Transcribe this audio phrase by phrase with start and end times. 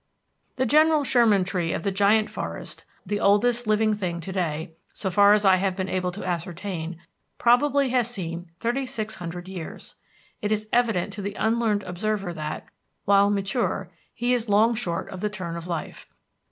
[0.55, 5.11] The General Sherman Tree of the Giant Forest, the oldest living thing to day, so
[5.11, 6.97] far as I have been able to ascertain,
[7.37, 9.93] probably has seen thirty six hundred years.
[10.41, 12.65] It is evident to the unlearned observer that,
[13.05, 16.07] while mature, he is long short of the turn of life.